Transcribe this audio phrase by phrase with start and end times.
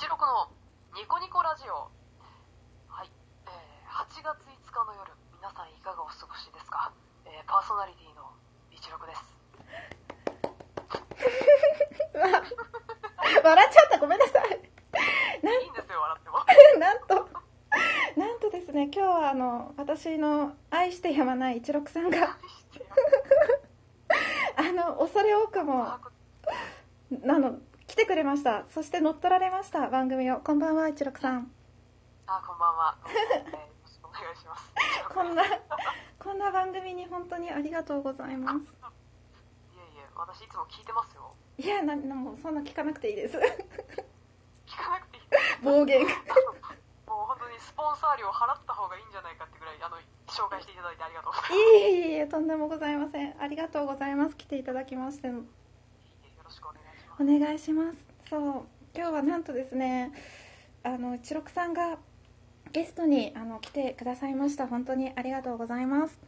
[0.00, 0.48] 一六の
[0.96, 1.74] ニコニコラジオ。
[2.88, 3.10] はい。
[3.44, 3.60] えー、
[3.92, 6.90] 8月5日の夜、皆さんいかがお過ごしですか？
[7.28, 8.32] えー、パーソナリティの
[8.72, 9.20] 一六です。
[13.44, 14.52] 笑っちゃったごめんなさいい
[15.66, 16.38] いんですよ、笑っても。
[16.80, 17.28] なんと
[18.16, 22.38] なんとですね今日はあの私の愛してやまない一六さんが
[24.56, 26.00] あの恐れ多くもあ
[27.22, 27.58] の
[27.90, 31.50] 来てくれましたそして乗っ取られました番組をこんばんは一六さん
[32.28, 32.94] あ、こんばんは。
[33.02, 34.70] えー、よろしくお願いします。
[35.10, 35.42] こんな
[36.22, 38.60] こんな番組に本当にありがとうございますい
[39.74, 41.34] えいえ、私いつも聞いてますよ。
[41.58, 43.40] いやなもうそんな聞かなくていいです聞
[44.78, 45.24] かなくていい。
[45.64, 46.14] 暴言もう
[47.26, 49.96] 本当にスポンサー料払った方がいいんじゃないかってぐらい、あの、
[50.28, 51.56] 紹介していただいてありがとうございます。
[51.56, 55.42] いえいえいえとんでもございませんありがとうございます来ていただきましてよ
[56.44, 56.89] ろしくお願いします。
[57.20, 57.98] お願いします。
[58.30, 58.40] そう。
[58.96, 60.10] 今日はなんとですね
[60.82, 61.98] あの一六さんが
[62.72, 64.66] ゲストにあの来てくださいました。
[64.66, 66.18] 本当にありがとうございます。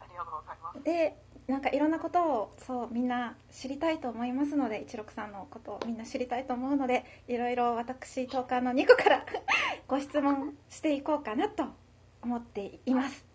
[0.00, 0.82] ありがとうございます。
[0.84, 1.16] で
[1.48, 9.26] なんかいろんなことをそうみんな知りたいと思いますので一六さんのことをみんな知りたいと思うのでいろいろ私トーカーのニコから
[9.88, 11.64] ご質問していこうかなと
[12.22, 13.26] 思っています。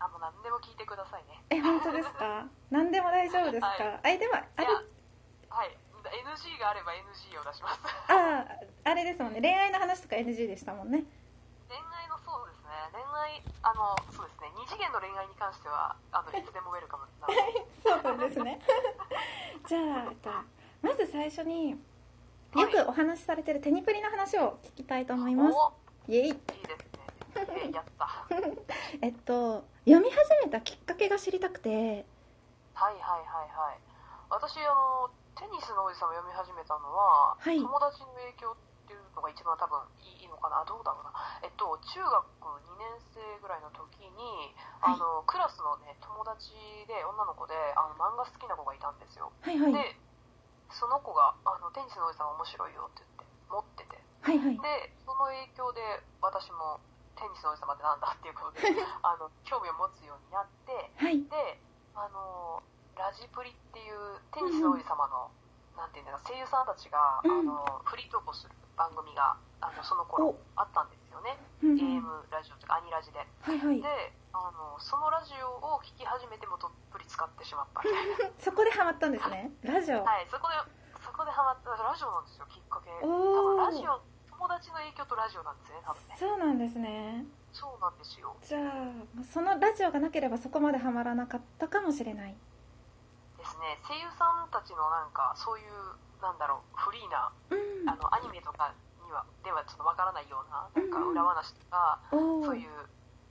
[0.00, 1.42] あ、もう何でも聞いてくださいね。
[1.50, 2.48] え本当ですか？
[2.70, 3.74] 何でも大丈夫ですか、は
[4.10, 4.16] い。
[4.16, 6.36] あでもあれいや、はい。
[6.36, 7.80] NG があれば NG を出します。
[8.08, 8.44] あ
[8.84, 11.04] あれですもんね恋愛の話とか NG でしたもんね
[11.68, 12.72] 恋愛のそうですね。
[12.92, 14.48] 恋愛、あの、そうですね。
[14.56, 17.66] 二次元の恋愛に関しては、あの、いつでもウェルカムなので。
[17.84, 18.60] そうなんですね。
[19.68, 20.30] じゃあ、えっと、
[20.80, 21.76] まず最初に、よ
[22.68, 25.54] くお話しされてるテニプリの話を聞きたいと思います。
[25.54, 25.72] お
[26.08, 26.28] イエイ。
[26.28, 27.68] いいですね。
[27.68, 28.06] え やった。
[28.06, 28.58] はい
[29.02, 32.06] えっと、読み始めたきっかけが知りたくて、
[32.74, 33.78] はいはいはい。
[34.30, 40.64] 私、あの、テニスの王子様読み始めたのは、はい友達の影響っていうのが一番多分いいのかな。
[40.66, 41.14] どうだろうな。
[41.44, 42.10] えっと、中学
[42.66, 46.50] 2年生ぐらいの時に、あの、クラスのね、友達
[46.88, 49.30] で、女の子で、あの、漫画好きな子がいたんですよ。
[49.40, 49.72] はいはい。
[49.72, 49.94] で、
[50.72, 54.08] その子が、あの、テニスの王子様面白いよって言って、持ってて。
[54.22, 54.58] はいはい。
[54.58, 55.80] でその影響で
[56.20, 56.80] 私も
[57.16, 58.68] テニスの王子様ってなんだっていうことで
[59.02, 61.22] あの興味を持つようになってはい。
[61.24, 61.60] で
[61.94, 62.62] あの
[62.98, 65.30] ラジプリっていうテニスの王子様の、
[65.78, 73.80] なんていうんだろう声優さんたちが、うんあのフリートークをする番組があのその頃おあったんですよね、うんうん AM ラジオとかアニラジではいはい。
[73.80, 79.50] であのそのラジオを聞き始めてもどっぷり使ってしまったみたいな そこでハマったんですね。
[79.62, 80.02] ラジオ。
[80.02, 80.54] はいそこで
[81.02, 87.24] そこでハマったラジオなんですよきっかけ多分ラジオ友達の影響とラジオなんですね多分ねそうなんですね。
[87.52, 92.36] そうなんですよじゃあ、そのラジオがなければそこまでハマらなかったかもしれない。
[93.48, 97.96] ですね声優さんたちのなんかそういうなんだろうフリーなうんあ。
[97.96, 98.68] のアニメとか
[99.00, 102.68] にはではちょっとわからないようななんかうんうん裏話とか、おーそういう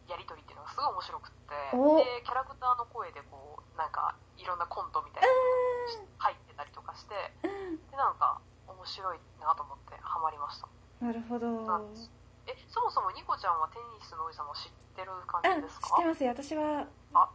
[0.09, 7.13] やり取りっていうのがすごい面白くっておでキャラクターの声でこうなんかいろんなコントみたいなのが入ってたりとかして
[7.43, 7.77] うん。
[7.91, 10.67] でなんか面白いなと思ってハマりました
[11.05, 11.45] なるほど。
[12.47, 15.95] えそもそもニコちゃんはテニスの王子様を知ってる感じですか？
[15.95, 16.31] ってますよ。
[16.31, 17.29] 私はあ、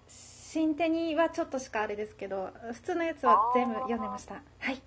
[0.52, 4.34] 新手にはちょっとしかあれですけど、普通のやつは全部読んでました。
[4.34, 4.82] はい。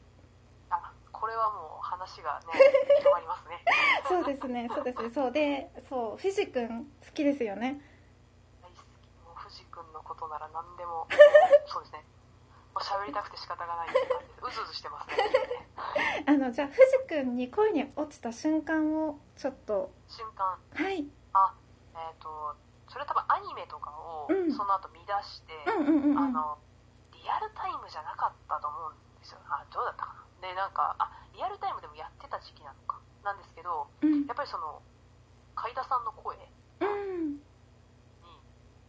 [0.70, 2.54] あこれはもう話がね
[3.02, 3.66] 広がりますね
[4.08, 5.10] そうですね、そうですね。
[5.10, 7.82] そうで、そう、フィジ君好きですよね。
[8.62, 8.78] 大好き
[9.26, 11.08] もう藤君のことなら何でも
[11.66, 12.06] そうですね
[12.76, 15.16] もう喋りたくて仕方がないっていう感じでうずうずしてますね
[16.30, 20.46] あの、じゃあ、フジ君に恋に落ちた瞬間を、ちょっと、瞬間
[20.76, 21.08] はい。
[21.34, 21.56] あ
[21.96, 22.56] えっ、と
[22.96, 26.16] それ多分アニメとかをうんその後見出して、うん。
[26.16, 26.56] あの
[27.12, 34.80] リアルタイムじゃなかったと思うんですよあどうだったかなでなんかあリアルタイムでもやってた時期なのかなんですけどうんやっぱりその
[35.60, 36.48] 海田さんの声に
[36.80, 37.44] うん。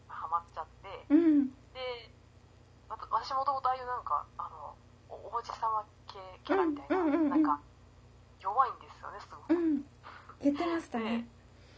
[0.07, 1.51] ハマっちゃってうん。
[1.75, 2.07] で
[3.11, 4.79] 私もともとああいうなんかあの
[5.11, 6.15] お王子様系
[6.47, 7.59] キャラみたいな、なんか
[8.39, 9.83] 弱いんですよねすごく、うん。
[10.43, 11.27] 言ってましたね。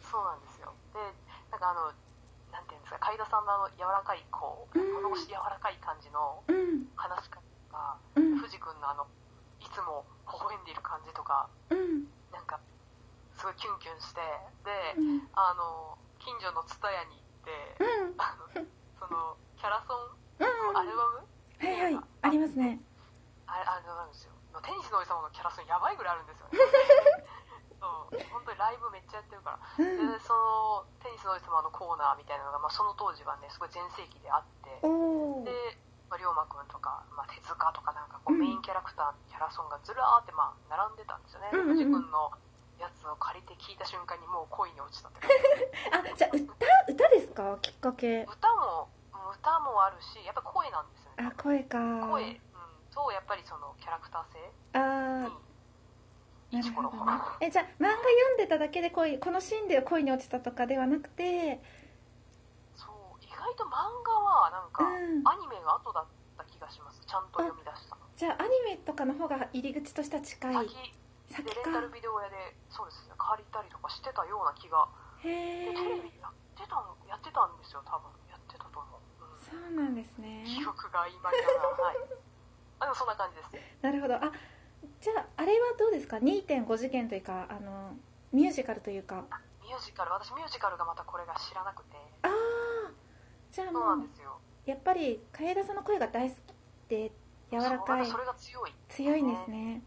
[0.04, 1.00] そうなんですよで
[1.50, 1.92] なんかあの
[3.08, 6.44] 海田さんのあの柔らかいこう物腰柔らかい感じの。
[6.93, 8.37] 話し方とかうん。
[8.37, 9.08] 藤君のあの
[9.60, 12.05] いつも微笑んでいる感じとかうん。
[12.28, 12.60] なんか
[13.32, 14.20] すごいキュンキュンして
[14.60, 15.25] でうん。
[15.32, 18.20] あの近所の蔦屋に行ってうん。
[18.20, 18.69] あの
[19.00, 20.19] そのキャラソン。
[20.44, 22.04] のアルバムはいはい。
[22.22, 22.78] ありますね。
[23.49, 26.58] あれあれなんですよテニスの王様のキャラソンやばいぐらいあるんですよね
[27.80, 29.58] そう本当にライブめっちゃやってるから。
[29.58, 30.12] うん。
[30.12, 34.70] でそのテニスの王子様のコーナーみたいなのが、まあ、その当時はねすごい全盛期であって。
[34.82, 34.88] で、
[36.10, 38.40] まあ、龍馬くんとか、まあ、手塚とかなんかこううん。
[38.40, 41.76] メインキャラクターのキャラソンがずらーってまあ並んでたんですよね、うんうんうん。
[41.78, 42.30] 藤君の
[42.78, 45.30] やつを借りて聞いた瞬間にもう恋に落ちたって感
[46.02, 46.14] じ。
[46.14, 47.58] あじゃあ歌歌ですか？
[47.62, 48.22] きっかけ。
[48.22, 48.88] 歌も
[49.34, 51.26] 歌もあるしやっぱ声なんですよね。
[51.26, 51.78] あ声か。
[51.78, 52.40] 声、うん、
[52.94, 54.38] とやっぱりそのキャラクター性
[55.28, 55.34] に
[56.52, 57.12] なるほどね。
[57.40, 61.60] えじゃあ漫画読んでただけで恋このシーンで恋に落ちたとかではなくて。
[62.74, 65.28] そう意外と漫画はなんか、うん。
[65.28, 66.06] アニメが後だっ
[66.38, 67.04] た気がします。
[67.04, 68.02] ちゃんと読み出したの。
[68.16, 70.68] じゃあアニメとかの方が入り口としては近い。
[71.28, 74.88] 先でレンタルビデオ屋でそうですね借りたりとかしてたような気が。
[75.20, 78.08] へえでテレビやってたのやってたんですよ多分。
[78.32, 79.36] やってたと思う、うん。
[79.36, 80.48] そうなんですね。
[80.48, 81.68] 記憶が曖昧だな。
[81.76, 82.00] はい。
[82.80, 83.52] あでもそんな感じです。
[83.84, 84.16] なるほど。
[84.16, 84.32] あ
[85.00, 87.96] じゃああれはどうですか？2.5次元というかあの
[88.32, 89.25] ミュージカルというか。
[89.62, 90.12] ミュージカル？
[90.12, 91.96] 私ミュージカルがまたこれが知らなくて。
[92.22, 92.30] ああ
[93.52, 94.08] じゃあもう
[94.66, 96.36] やっぱり楓田さんの声が大好
[96.86, 97.12] きで
[97.50, 98.72] 柔らかいそれが強い。
[98.88, 99.82] 強いんですね。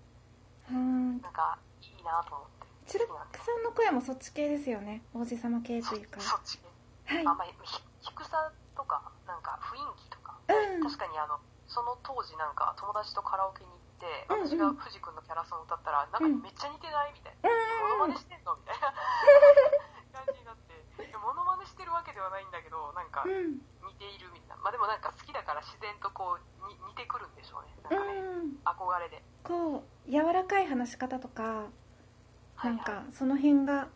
[0.72, 1.22] うん。
[1.22, 2.68] なんかいいなと思って。
[2.88, 5.02] チルクさんの声もそっち系ですよね。
[5.14, 6.20] 王子様系というか。
[6.20, 6.64] そそっちね
[7.06, 7.28] はい。
[7.28, 10.84] あんまりひ低さとかなんか雰囲気とか、うん。
[10.84, 14.50] 確かにあのその当時なんか友達とカラオケに行ってうんうん。
[14.50, 17.38] 私が藤君のキャラソンを歌ったらなんかめっちゃ似てないみたい。
[17.38, 18.02] な、うん。
[18.02, 18.90] モノマネしてんのみたいな。
[20.18, 20.74] 感じになって。
[21.22, 23.62] モノマネしてるわけではないんだけどなんかうん。
[23.86, 24.66] 似ているみたいな。
[24.66, 27.78] まあでもなんか好きだから自然とこうに似てくるんでしょうね。
[27.86, 28.60] なんかね、うん。
[28.66, 29.22] 憧れで。
[29.44, 31.70] こう柔らかい話し方とか
[32.64, 33.88] なんかその辺が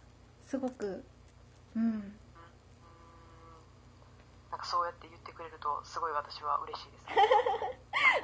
[0.46, 1.04] すごく
[1.76, 2.18] うん
[4.56, 7.04] なんかそうやって言ってくれるとすごい私は嬉しいです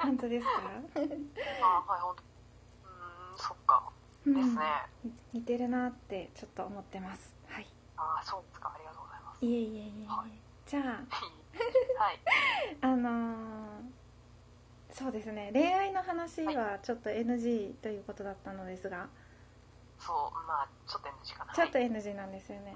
[0.00, 0.52] 本当ですか？
[1.60, 2.22] あはい本当。
[2.88, 3.82] うーんそっか。
[4.24, 4.64] うんですね、
[5.34, 7.34] 似てるなってちょっと思ってます。
[7.48, 7.66] はい。
[7.98, 8.72] ああそうですか。
[8.74, 9.44] ありがとうございます。
[9.44, 10.30] いえいえいえはい。
[10.64, 10.84] じゃあ。
[12.02, 12.20] はい。
[12.80, 13.92] あのー
[14.92, 15.50] そうですね。
[15.52, 19.08] 恋愛の話はちょっと NG ということだったのですが。
[19.98, 21.52] そうまあちょっと NG かな。
[21.54, 21.90] ちょっとはい。
[21.90, 22.74] NG なんですよね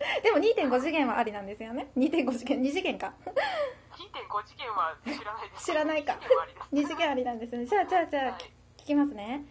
[0.22, 1.90] でも2.5次元はありなんですよね。
[1.96, 3.12] 2.5次元2次元か。
[3.26, 5.64] 2.5次元は知らないです。
[5.66, 6.12] 知らないか。
[6.14, 6.68] 2次元はありです。
[6.72, 7.66] 2次元ありなんですよね。
[7.66, 8.34] じゃあじゃあじゃあはい。
[8.78, 9.44] 聞きますね。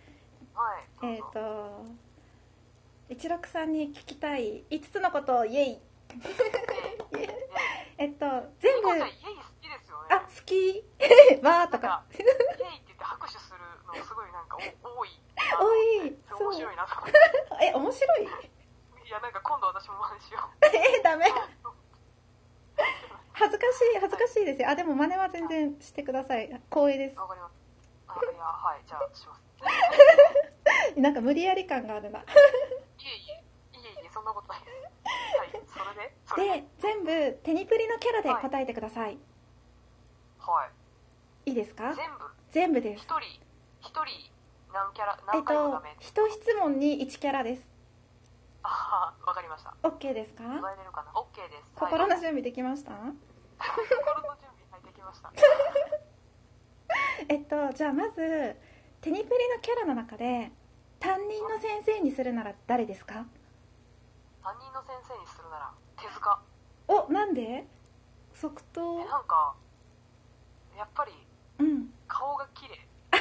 [0.56, 1.86] はいえっ、と
[3.10, 5.72] 一六さんに聞きたい5つのことをイエイ。
[5.74, 5.80] え
[7.20, 7.30] え
[8.00, 8.90] えっとえ全部。
[10.12, 10.84] あ好き。
[11.44, 11.88] わーとか。
[11.88, 15.76] なんかイエイって言って拍手するのすごいなんかお多いな多
[16.06, 16.18] い。
[16.28, 17.12] それ面白いなと思っ
[17.62, 18.28] え面白い？
[18.28, 18.50] て
[19.10, 21.26] いやなんか今度私も真似しよ えダメ。
[21.28, 21.34] う
[23.34, 24.70] 恥ずかしい恥ずかしいですよ。
[24.70, 26.48] あでも真似は全然してください。
[26.70, 27.18] 光栄です。
[27.18, 27.54] わかります
[28.08, 29.42] あいやはいじゃあします。
[31.00, 32.20] なんか無理やり感があるな。
[32.20, 33.30] いえい
[33.74, 35.40] えいえいえそんなことないです。
[35.40, 35.96] はい
[36.28, 36.60] それで？
[36.60, 36.68] でで？
[36.78, 39.18] 全部テニプリのキャラで答えてください、
[40.40, 40.66] は
[41.46, 41.50] い。
[41.50, 41.94] い、いですか？
[41.94, 42.26] 全部？
[42.52, 43.04] 全部です。
[43.04, 43.42] 一人？
[43.80, 44.32] 一人
[44.72, 45.18] 何キャラ？
[45.18, 47.66] えっ何回もダとメ、一質問に1キャラです
[48.64, 49.74] ああわかりました。
[49.84, 50.44] OK ですか？
[50.44, 51.72] 答えれるかな？OK です。
[51.76, 52.92] 心のはい、準備できました？
[52.92, 53.14] 心の
[54.40, 55.32] 準備はいできました。
[57.30, 58.56] えっとじゃあまず
[59.02, 60.52] テニプリのキャラの中で
[61.00, 63.26] 担任の先生にするなら誰ですか？
[64.44, 66.42] 担任の先生にするなら手塚。
[66.88, 67.68] おなんで？
[68.34, 69.56] 即え答なんか
[70.78, 71.12] やっぱり
[71.60, 71.94] うん。
[72.08, 72.88] 顔が綺麗。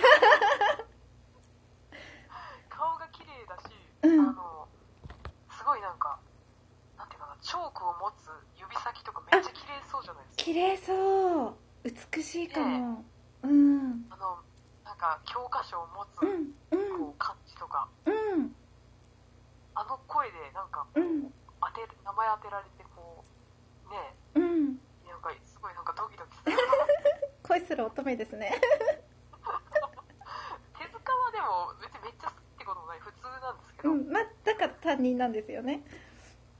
[2.69, 3.64] 顔が綺麗だし、
[4.02, 4.29] うん。
[4.29, 4.57] あのす
[5.69, 6.17] ごいなんか
[6.96, 10.43] なんていうかなチョークを持つ指先とかめっちゃ綺麗そうじゃないですか。
[10.43, 11.56] 綺麗そう。
[11.84, 13.05] 美しいかも。
[13.44, 14.08] うん。
[14.08, 14.41] あの
[14.84, 17.13] なんか教科書を持つうんうん。
[17.13, 18.51] こう感じとか、うん。
[19.77, 21.29] あの声でなんかうん。
[21.60, 23.22] 当て名前当てられてこ
[23.87, 24.81] うねうん。
[25.06, 26.56] なんかすごいなんかドキドキする
[27.44, 28.58] 恋 する乙女ですね。
[30.79, 33.01] 手塚はでも別にめっちゃ好きってこともない。
[33.01, 34.10] 普通なんですけど、うん。
[34.10, 34.22] まあ
[34.88, 35.82] 担任なんですよね。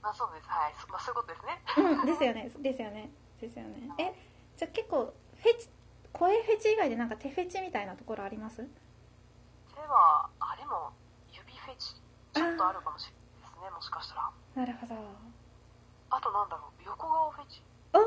[0.01, 0.47] まあそうです。
[0.47, 1.61] はい、そまあ、そういうことですね。
[1.77, 2.49] うんですよね。
[2.61, 3.09] ですよね。
[3.41, 3.89] ですよね。
[3.97, 4.13] え
[4.55, 5.69] じゃあ結構フェチ
[6.13, 8.57] 声フェチ以外でなんか手フェチみたいなところあります？
[9.73, 10.91] 手はあれも
[11.33, 11.95] 指フェチ。
[12.33, 14.29] ちょっとあるかもしれないですねもしかしたら。
[14.55, 14.95] なるほど。
[16.11, 17.63] あとなんだろう横顔フェチ。
[17.93, 17.97] お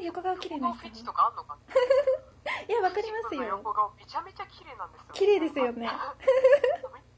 [0.04, 0.82] 横顔綺麗横な人。
[0.82, 1.62] 顔フェチとかあんのかな？
[2.68, 3.42] いやわかりますよ。
[3.44, 5.08] 横顔めちゃめちゃ綺麗なんですよ。
[5.14, 5.90] 綺麗ですよね めっ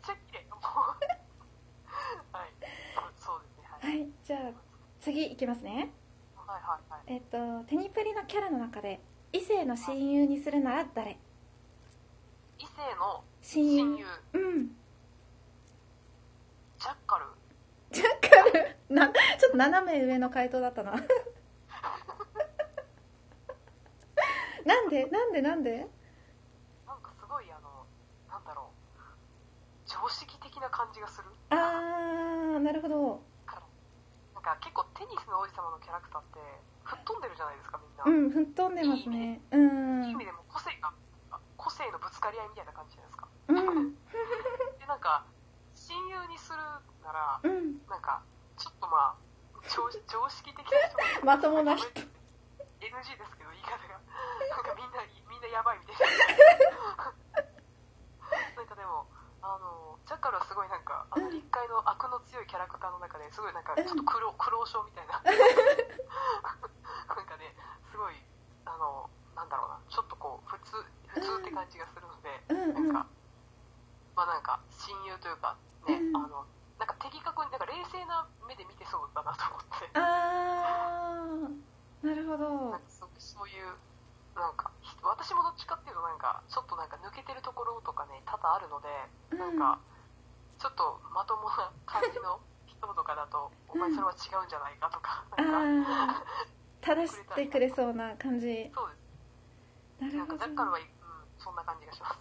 [0.03, 0.61] ちゃ綺麗もう
[2.37, 2.53] はい
[2.95, 4.41] そうそうですねはい、はいじゃあ
[5.01, 5.91] 次いきますね。
[6.35, 7.03] はいはいはい。
[7.09, 7.37] えっと
[7.69, 9.01] テニプリのキャラの中で
[9.35, 11.19] 異性の親友にするなら誰？
[12.59, 14.07] 異性の親友。
[14.33, 14.69] うん。
[16.79, 17.27] ジャッカル。
[17.91, 18.77] ジャッカル？
[18.97, 20.93] なちょっと斜め上の回答だったな。
[24.65, 25.05] なんで？
[25.07, 25.43] なんで？
[25.43, 25.87] なんで？
[26.87, 27.85] なんかすごいあの
[28.31, 29.01] なんだろう。
[29.85, 31.29] 常識的な感じがする。
[31.51, 33.32] あーなるほど
[34.43, 36.41] 結構テニスの王子様のキャラクターって
[36.83, 39.41] 吹っ飛んでるじゃないですかみんな、うん吹っ飛んでますね。
[39.51, 40.91] うんいい意味でも個性が
[41.57, 43.29] 個性のぶつかり合いみたいな感じじゃないですか。
[43.49, 43.95] うん。
[44.83, 45.25] でなんか
[45.75, 46.59] 親友にする
[47.07, 47.79] ならうん。
[47.87, 48.23] なんか
[48.59, 49.23] ちょっとまあ
[49.71, 51.87] 常常識的な人がまともな人。
[52.83, 53.95] NG ですけど言い方が。
[53.95, 57.15] なんかみんなみんなやばいみたいな。
[58.59, 59.07] なんかでも
[59.43, 65.19] あのジャッカルはすごいなんかあの立会の悪の強いキャラクターの中ですごいなんかちょっと苦労苦労症みたいな。
[65.23, 65.31] な
[67.23, 67.55] んかね
[67.91, 68.15] すごい
[68.65, 70.79] あのなんだろうなちょっとこう普通
[71.13, 72.31] 普通って感じがするので、
[72.73, 73.07] なんか
[74.17, 75.57] まあなんか親友というか
[75.87, 76.17] ね、うん。
[76.17, 76.47] あの
[76.79, 79.91] なんか的確になんか冷静な目で見てそうだなと思って。
[79.99, 82.07] あー。
[82.07, 82.81] なるほど。
[83.19, 83.77] そういう
[84.35, 88.89] なんかひ私もどっちかっていうとなんかちょっとなんか抜けてるところとかね多々あるので、
[89.33, 89.39] うん。
[89.39, 89.79] なんか
[90.59, 96.25] ちょっとまともな感じの人とかだと、お前それは違うんじゃないかとかあなんかあ
[96.81, 98.71] 正してくれそうな感じ。
[98.75, 99.03] そうです。
[100.03, 100.39] なるほど。
[100.39, 100.85] なんかジャッカルは、うん、
[101.39, 102.19] そんな感じがします。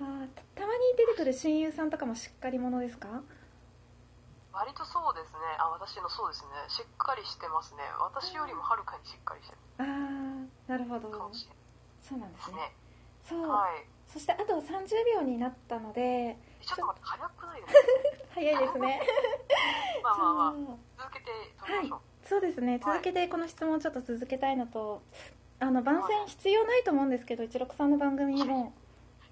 [0.00, 3.22] あーたたまに出てくる親友さんとかもしっかり者ですか？
[4.52, 5.38] 割とそうですね。
[5.58, 6.50] あ私のそうですね。
[6.68, 7.82] しっかりしてますね。
[8.00, 9.86] 私よりもはるかにしっかりしてああ
[10.68, 11.10] なるほど。
[12.00, 12.56] そうなんですすね。
[13.28, 13.86] そう、はい。
[14.06, 14.60] そしてあと30
[15.16, 17.80] 秒になったのでえちょっと待って早くないですか？
[18.34, 19.00] 早いですね。
[20.02, 21.26] まあまあまあ続けて
[21.60, 22.78] 撮りましょう、そうですね。
[22.78, 25.02] 続けてこの質問をちょっと続けたいのと
[25.60, 28.72] あの番宣必要ないと思うんですけど一六さんの番組も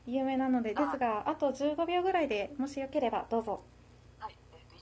[0.06, 3.62] 有名なのでですがあと15秒ぐらいでもしよければどうぞ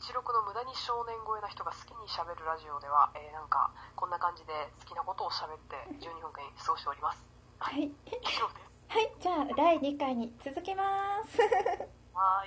[0.08, 7.20] 一六の無駄に少年超えな人が好きにしゃべるラジオでは、えーなんかこんな感じで好きなことをしゃべって12分間過ごしております。
[7.60, 7.84] はい。
[7.84, 8.88] 以上です。
[8.88, 9.12] はい。
[9.20, 11.36] じゃあ第2回に続けます。
[12.16, 12.46] はー